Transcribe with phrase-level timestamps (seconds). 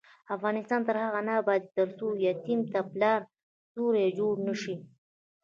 [0.35, 3.19] افغانستان تر هغو نه ابادیږي، ترڅو یتیم ته د پلار
[3.71, 4.75] سیوری جوړ نشي.